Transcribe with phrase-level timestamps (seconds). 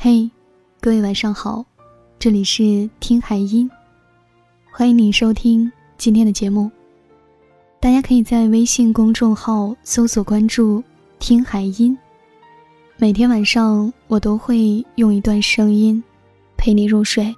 [0.00, 0.30] 嘿，
[0.80, 1.66] 各位晚上好，
[2.20, 3.68] 这里是听海音，
[4.70, 6.70] 欢迎你收听今天的节目。
[7.80, 10.80] 大家可以在微信公众号搜索关注
[11.18, 11.98] “听海音”，
[12.96, 16.00] 每天晚上我都会用一段声音
[16.56, 17.34] 陪你入睡。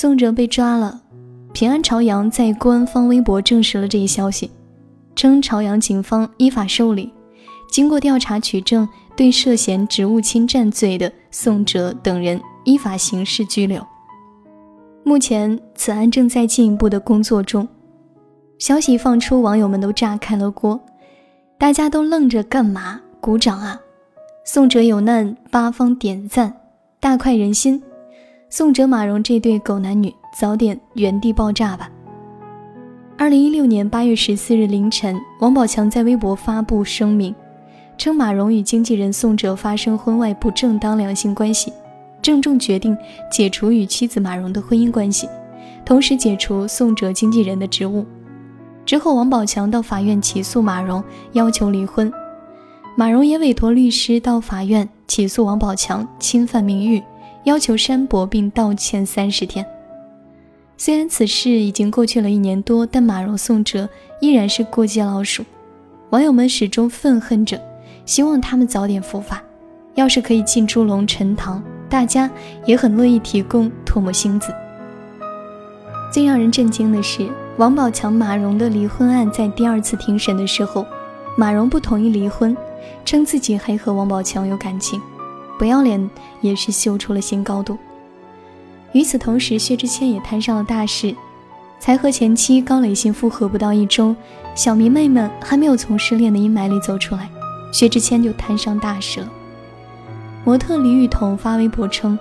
[0.00, 1.00] 宋哲被抓了，
[1.52, 4.48] 平安朝阳在官方微博证实了这一消息，
[5.16, 7.12] 称朝阳警方依法受理，
[7.68, 13.84] 经过调查取证，对涉嫌职务侵占罪的宋哲等人依法刑事拘留。
[15.02, 17.66] 目前此案正在进一步的工作中。
[18.56, 20.80] 消息放出，网友们都炸开了锅，
[21.58, 23.00] 大家都愣着干嘛？
[23.20, 23.80] 鼓掌啊！
[24.44, 26.54] 宋哲有难，八方点赞，
[27.00, 27.82] 大快人心。
[28.50, 31.90] 宋哲、马蓉这对狗男女早点原地爆炸吧。
[33.18, 37.34] 二零一六年八月十四日凌晨，王宝强在微博发布声明，
[37.98, 41.70] 称马蓉与经纪人宋哲发生婚外不正当两性关系，
[42.22, 42.96] 郑重决定
[43.30, 45.28] 解除与妻子马蓉的婚姻关系，
[45.84, 48.06] 同时解除宋哲经纪人的职务。
[48.86, 52.10] 之后，王宝强到法院起诉马蓉，要求离婚。
[52.96, 57.02] 马蓉也委托律师到法院起诉王宝强侵犯名誉。
[57.48, 59.66] 要求删博并道歉三十天。
[60.76, 63.88] 虽然此事已经过去了一年多，但马蓉、宋哲
[64.20, 65.42] 依然是过街老鼠，
[66.10, 67.58] 网友们始终愤恨着，
[68.04, 69.42] 希望他们早点伏法。
[69.94, 72.30] 要是可以进猪笼陈塘，大家
[72.66, 74.54] 也很乐意提供唾沫星子。
[76.12, 80.86] 最让人震惊的是，王宝强、马蓉的离婚案在第二次庭审的时候，
[81.36, 82.56] 马蓉不同意离婚，
[83.04, 85.00] 称自己还和王宝强有感情。
[85.58, 86.08] 不要脸
[86.40, 87.76] 也是秀出了新高度。
[88.92, 91.14] 与此同时，薛之谦也摊上了大事，
[91.78, 94.16] 才和前妻高磊鑫复合不到一周，
[94.54, 97.28] 小迷妹们还没有从失恋的阴霾里走出来，
[97.72, 99.30] 薛之谦就摊上大事了。
[100.44, 102.18] 模特李雨桐发微博称，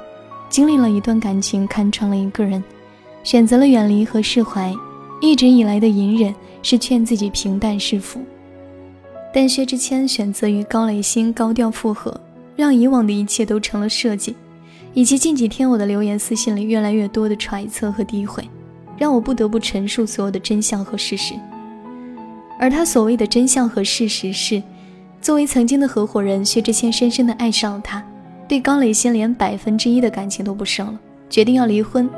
[0.49, 2.61] 经历了一段感情，看穿了一个人，
[3.23, 4.75] 选择了远离和释怀，
[5.21, 8.19] 一直以来的隐忍是劝自己平淡是福，
[9.33, 12.19] 但薛之谦选择与高磊鑫高调复合。
[12.57, 14.35] 让以往的一切都成了设计，
[14.93, 18.49] 以及近几天我的留言私信里越来越多的揣测和诋毁，
[18.97, 21.35] 让我不得不陈述所有的真相和事实。
[22.59, 24.61] 而他所谓的真相和事实是，
[25.21, 28.03] 作为曾经的合伙人，薛之谦深深的爱上了他，
[28.47, 32.09] 对高磊鑫连百分之一的感情都不剩了，决定要离婚。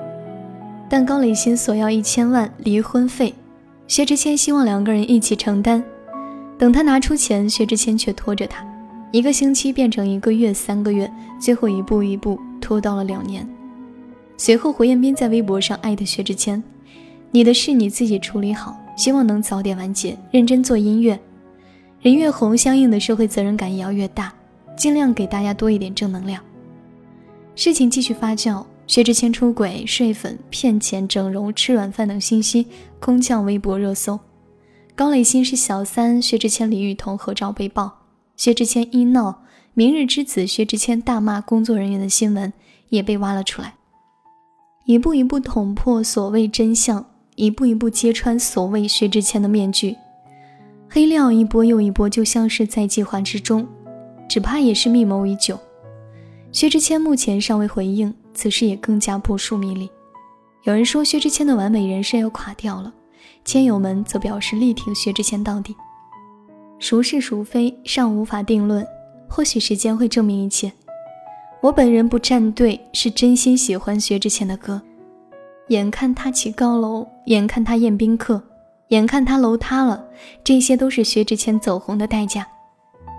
[0.88, 3.36] 但高磊鑫索要一千万离婚费，
[3.88, 5.84] 薛之谦希望两个人一起承担。
[6.58, 8.66] 等他拿出钱，薛之谦却拖着他。
[9.12, 13.48] 一个星期变成一个月、三个月，最后一步一步拖到了两年。
[14.38, 16.62] 随后，胡彦斌在微博上艾特薛之谦
[17.32, 20.16] ：“你的事你自己处理好，希望能早点完结。
[20.32, 21.20] 认真做音乐，
[22.02, 24.32] 人越红，相应的社会责任感也要越大，
[24.78, 26.42] 尽量给大家多一点正能量。”
[27.56, 32.68] 事情继续发酵，薛之谦出轨、睡粉、骗钱、整容、吃软饭等信息
[33.00, 34.20] 空降微博热搜。
[34.96, 37.99] 高磊鑫是小三，薛之谦、李雨桐合照被曝。
[38.40, 39.42] 薛之谦一闹，
[39.74, 42.54] 明日之子薛之谦大骂工作人员的新闻
[42.88, 43.76] 也被挖了出来，
[44.86, 47.06] 一步一步捅破所谓真相，
[47.36, 49.98] 一步一步揭穿所谓薛之谦的面具，
[50.90, 53.68] 黑料一波又一波，就像是在计划之中，
[54.30, 55.60] 只怕也是密谋已久。
[56.54, 59.90] 薛之谦目前尚未回应，此事也更加扑朔迷离。
[60.64, 62.94] 有人说薛之谦的完美人设要垮掉了，
[63.44, 65.76] 谦友们则表示力挺薛之谦到底。
[66.80, 68.88] 孰是孰非尚无法定论，
[69.28, 70.72] 或许时间会证明一切。
[71.62, 74.82] 我本人不站队，是真心喜欢薛之谦的歌。
[75.68, 78.42] 眼看他起高楼，眼看他宴宾客，
[78.88, 80.04] 眼看他楼塌了，
[80.42, 82.48] 这些都是薛之谦走红的代价。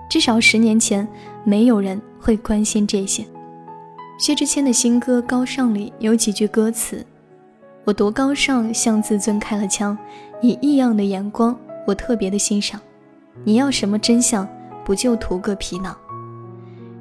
[0.08, 1.06] 至少十年前，
[1.44, 3.24] 没有人会关心这些。
[4.18, 7.06] 薛之谦的新歌《高尚》里有几句歌词
[7.84, 9.96] ：“我多高尚，向自尊开了枪，
[10.42, 12.80] 以异样的眼光，我特别的欣赏。”
[13.44, 14.46] 你要什么真相，
[14.84, 15.96] 不就图个皮囊？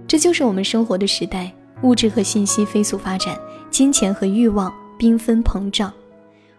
[0.07, 1.51] 这就是我们生活的时代，
[1.83, 3.37] 物质和信息飞速发展，
[3.69, 5.93] 金钱和欲望缤纷膨胀，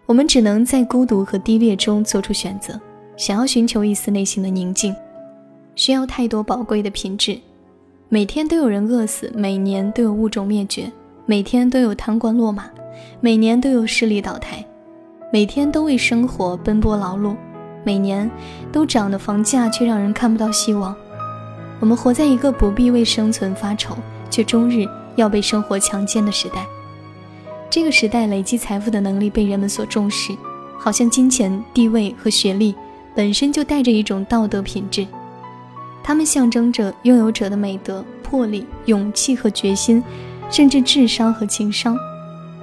[0.05, 2.79] 我们只能在孤独和低劣中做出选择。
[3.17, 4.95] 想要寻求一丝内心的宁静，
[5.75, 7.37] 需要太多宝贵的品质。
[8.09, 10.91] 每天都有人饿死，每年都有物种灭绝，
[11.25, 12.65] 每天都有贪官落马，
[13.19, 14.65] 每年都有势力倒台，
[15.31, 17.35] 每天都为生活奔波劳碌。
[17.83, 18.29] 每年
[18.71, 20.95] 都涨的房价，却让人看不到希望。
[21.79, 23.97] 我们活在一个不必为生存发愁，
[24.29, 24.85] 却终日
[25.15, 26.65] 要被生活强奸的时代。
[27.69, 30.35] 这个时代累积财富的能力被人们所重视，
[30.77, 32.75] 好像金钱、地位和学历
[33.15, 35.07] 本身就带着一种道德品质，
[36.03, 40.03] 它们象征着拥有者的美德、魄力、勇气和决心，
[40.49, 41.97] 甚至智商和情商。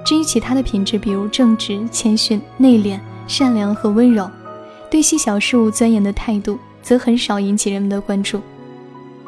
[0.05, 4.29] 至于其他的品质，比如正直、谦逊、内敛、善良和温柔，
[4.89, 8.41] 对细小事物钻研的态度，则很少引起人们的关注。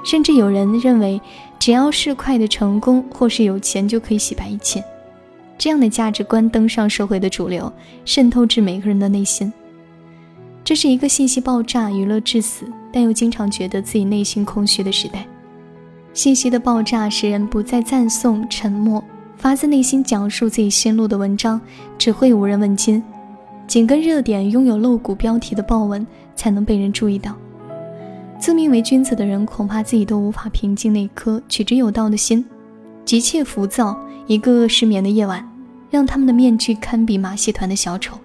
[0.03, 1.21] 甚至有人认为，
[1.59, 4.83] 只要是快的成功或是有钱就可以洗白一切。
[5.57, 7.71] 这样的价值观登上社会的主流，
[8.03, 9.53] 渗透至每个人的内心。
[10.63, 15.27] 这是一个信息爆炸、娱乐至死，但又经常觉得自己内心空虚的时代。
[16.13, 19.03] 信息的爆炸使人不再赞颂、沉默，
[19.37, 21.61] 发自内心讲述自己心路的文章
[21.97, 23.03] 只会无人问津。
[23.71, 27.33] 紧跟热点、拥有露骨标题的爆文才能被人注意到。
[28.37, 32.45] 自命为君子的人，恐怕自己都无法平静那颗取之有道的心。
[33.05, 33.97] 急切浮躁，
[34.27, 35.49] 一个个失眠的夜晚，
[35.89, 38.19] 让他们的面具堪比马戏团的小丑。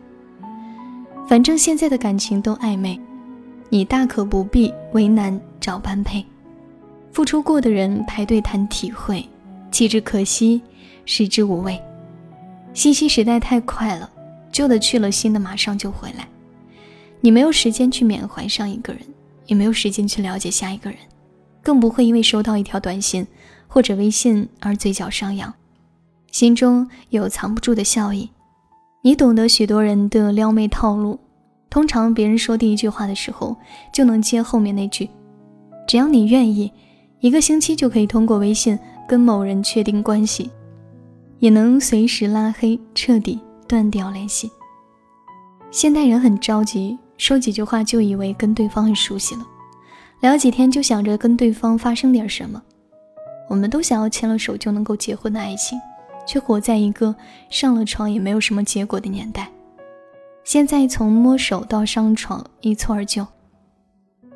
[1.28, 3.00] 反正现在的感情都暧昧，
[3.68, 6.26] 你大可不必为难找般配。
[7.12, 9.24] 付出过的人排队谈体会，
[9.70, 10.60] 弃之可惜，
[11.04, 11.80] 食之无味。
[12.74, 14.10] 信息时代太快了，
[14.50, 16.28] 旧的去了，新的马上就回来。
[17.20, 19.02] 你没有时间去缅怀上一个人。
[19.46, 20.98] 也没有时间去了解下一个人，
[21.62, 23.24] 更不会因为收到一条短信
[23.68, 25.54] 或者微信而嘴角上扬，
[26.32, 28.28] 心中有藏不住的笑意。
[29.02, 31.20] 你懂得许多人的撩妹套路，
[31.70, 33.56] 通常别人说第一句话的时候，
[33.92, 35.08] 就能接后面那句。
[35.86, 36.72] 只要你愿意，
[37.20, 38.76] 一个星期就可以通过微信
[39.08, 40.50] 跟某人确定关系，
[41.38, 44.50] 也能随时拉黑，彻底断掉联系。
[45.70, 46.98] 现代人很着急。
[47.18, 49.46] 说几句话就以为跟对方很熟悉了，
[50.20, 52.62] 聊几天就想着跟对方发生点什么。
[53.48, 55.80] 我们都想要牵了手就能够结婚的爱情，
[56.26, 57.16] 却活在一个
[57.48, 59.50] 上了床也没有什么结果的年代。
[60.44, 63.26] 现在从摸手到上床一蹴而就，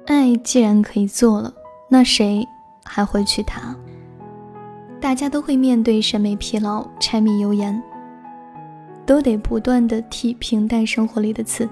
[0.06, 1.52] 爱既然可以做了，
[1.90, 2.48] 那谁
[2.82, 3.76] 还会去谈？
[5.02, 7.82] 大家都会面对审美疲劳、柴米油盐，
[9.10, 11.68] 都得不断的替平淡生活里的刺。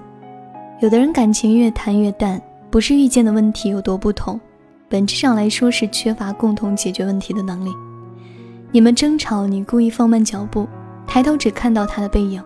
[0.81, 4.37] 有的人感情越谈越淡，不是遇见的问题有多不同，
[4.89, 7.71] 本质上来说是缺乏共同解决问题的能力。
[8.73, 10.67] 你们争吵，你故意放慢脚步，
[11.07, 12.43] 抬头只看到他的背影，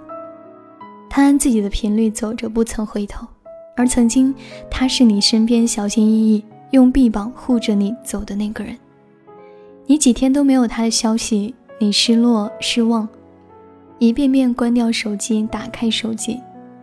[1.09, 3.25] 他按自己的频率走着，不曾回头。
[3.75, 4.31] 而曾经，
[4.69, 8.77] 他是你身边小心翼翼用臂膀护着你走的那个人。
[9.87, 13.09] 你几天都没有他的消息，你失落失望，
[13.99, 16.39] 一遍遍关掉手机，打开手机。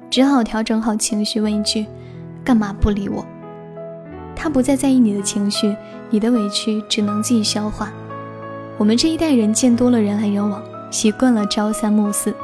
[0.08, 1.86] 只好调整好情绪，问一句
[2.42, 3.24] ：“干嘛不理我？”
[4.34, 5.76] 他不再在意你的情绪，
[6.08, 7.92] 你的委屈只能自己消化。
[8.78, 12.34] 我们这一代人见多了人来人往，习惯了朝三暮四，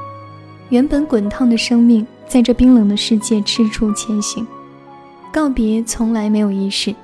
[0.68, 4.46] 原本滚烫的生命在这冰冷的世界吃醋前行。
[5.32, 6.94] 告别从来没有仪式，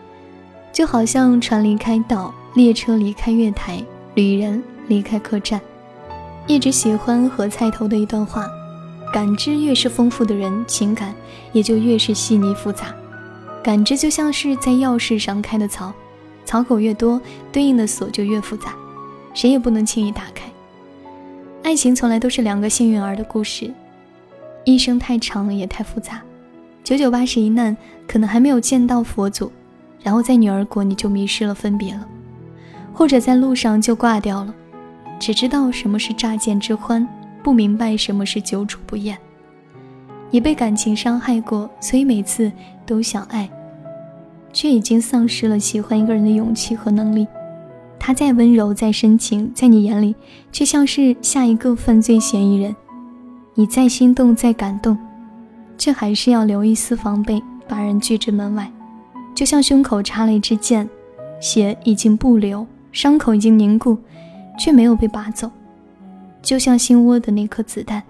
[0.72, 3.82] 就好像船离开岛，列车离开月台，
[4.14, 5.60] 旅人离开客栈。
[6.46, 8.48] 一直喜欢何菜头的一段话。
[9.12, 11.14] 感知越是丰富的人，情感
[11.52, 12.94] 也就越是细腻复杂。
[13.62, 15.92] 感知就像是在钥匙上开的槽，
[16.46, 17.20] 槽口越多，
[17.52, 18.74] 对应的锁就越复杂，
[19.34, 20.50] 谁也不能轻易打开。
[21.62, 23.70] 爱情从来都是两个幸运儿的故事，
[24.64, 26.22] 一生太长也太复杂。
[26.82, 27.76] 九九八十一难，
[28.08, 29.52] 可能还没有见到佛祖，
[30.02, 32.08] 然后在女儿国你就迷失了分别了，
[32.94, 34.54] 或者在路上就挂掉了，
[35.22, 37.06] 只知道什么是乍见之欢。
[37.44, 39.16] 不明白什么是久处不厌，
[40.32, 42.50] 也被感情伤害过，所以每次
[42.84, 43.48] 都想爱，
[44.52, 47.26] 却已经丧失了喜欢一个人的勇气和能力。
[48.00, 50.14] 他再温柔再深情，在你眼里
[50.50, 52.74] 却像是下一个犯罪嫌疑人。
[53.54, 54.96] 你再心动再感动，
[55.78, 58.68] 却还是要留一丝防备，把人拒之门外。
[59.34, 60.88] 就像胸口插了一支箭，
[61.40, 63.98] 血已经不流，伤口已经凝固，
[64.58, 65.50] 却没有被拔走。
[66.40, 68.02] 就像心窝的那颗子弹，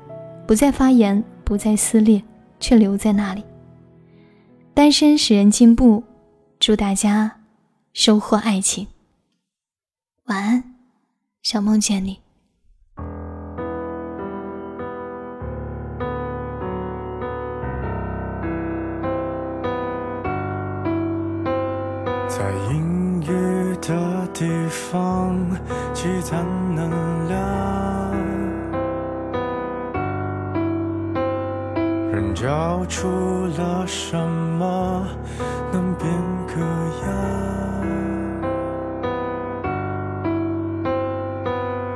[0.47, 2.23] 不再发炎，不再撕裂，
[2.59, 3.45] 却留在那里。
[4.73, 6.03] 单身使人进步，
[6.59, 7.41] 祝大家
[7.93, 8.87] 收获爱情。
[10.27, 10.65] 晚安，
[11.43, 12.19] 想梦见你。
[22.29, 22.51] 在
[23.83, 25.37] 的地方
[25.93, 26.89] 积攒能
[27.29, 27.39] 量。
[32.13, 33.09] 人交出
[33.59, 35.07] 了什么
[35.73, 36.09] 能变
[36.47, 36.61] 个
[37.05, 37.11] 样？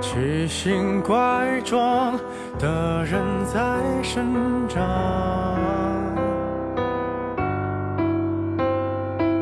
[0.00, 2.18] 奇形怪状
[2.58, 4.82] 的人在生长。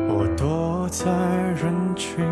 [0.07, 1.09] 我躲在
[1.55, 2.23] 人群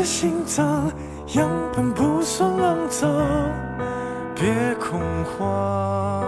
[0.00, 0.90] 的心脏，
[1.34, 3.10] 样本不算肮脏，
[4.34, 6.24] 别恐慌。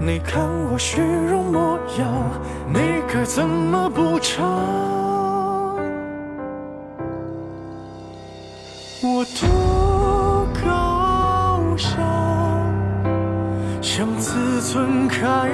[0.00, 2.08] 你看我虚荣模样，
[2.72, 4.46] 你该怎么补偿？
[9.02, 12.00] 我多高尚，
[13.82, 15.50] 像自尊开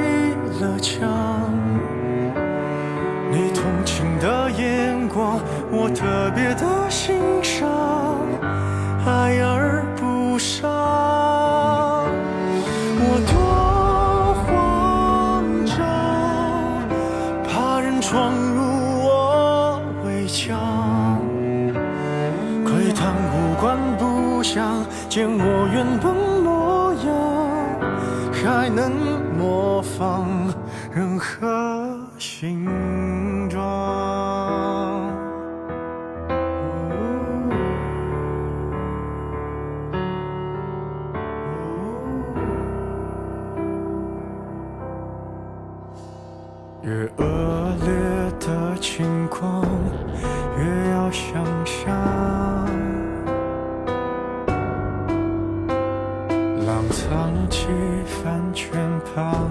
[0.61, 1.14] 了枪。
[18.15, 18.63] 闯入
[19.03, 21.19] 我围墙，
[22.65, 26.15] 窥探无关不想，见我原本
[46.87, 47.25] 越恶
[47.81, 47.89] 劣
[48.47, 49.65] 的情况，
[50.59, 51.91] 越要想象。
[56.67, 57.69] 浪藏起
[58.05, 58.79] 帆圈
[59.15, 59.51] 旁，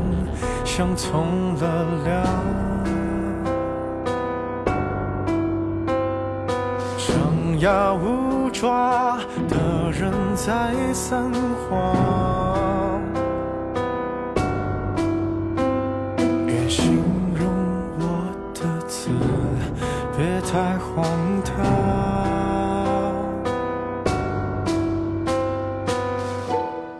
[0.63, 2.23] 像从了凉。
[6.95, 9.17] 张牙舞爪
[9.49, 11.31] 的人在散
[11.67, 12.42] 谎。
[20.53, 21.03] 太荒
[21.43, 21.55] 唐。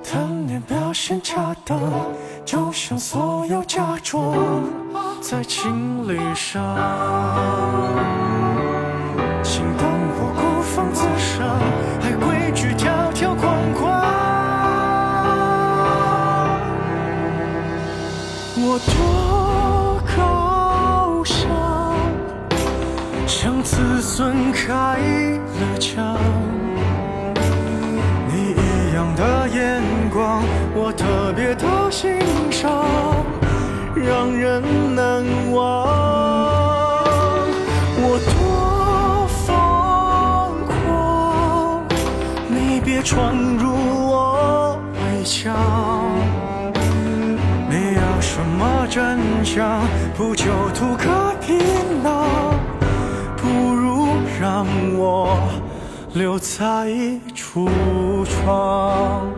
[0.04, 1.80] 贪念表现恰当，
[2.44, 4.34] 就像所有假装
[5.22, 6.64] 在情理上。
[9.44, 11.48] 请当我孤芳自赏，
[12.02, 14.02] 还规矩条条框框。
[18.66, 18.80] 我
[24.13, 26.15] 自尊开了枪。
[28.27, 30.43] 你异样的眼光，
[30.75, 32.20] 我特别的欣
[32.51, 32.86] 赏，
[33.96, 34.62] 让人
[34.93, 35.88] 难忘。
[37.98, 39.51] 我多疯
[40.67, 41.84] 狂，
[42.48, 43.74] 你别闯入
[44.12, 45.55] 我围墙。
[47.67, 49.82] 你要什么真相？
[50.15, 51.23] 不就图个
[55.06, 55.38] 我
[56.14, 56.88] 留在
[57.36, 57.68] 橱
[58.24, 59.33] 窗。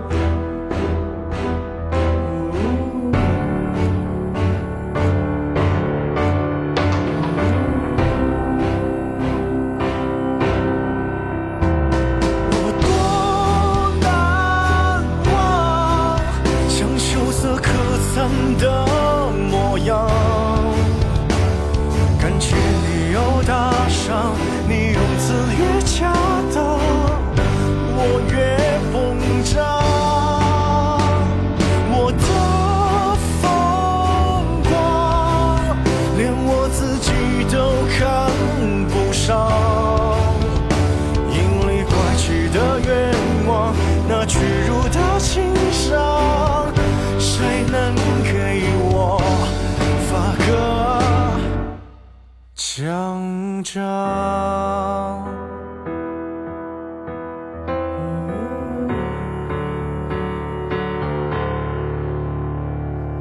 [53.75, 55.25] 奖章？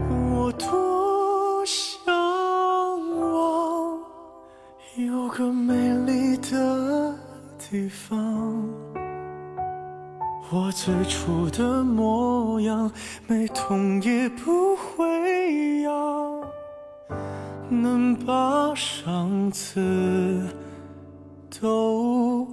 [0.08, 2.14] 我多向
[3.18, 3.98] 往
[4.96, 5.74] 有个美
[6.06, 7.12] 丽的
[7.58, 8.16] 地方，
[10.52, 12.88] 我最初的模样，
[13.26, 15.04] 没痛也不会，
[17.82, 20.48] 能把上次
[21.60, 22.46] 都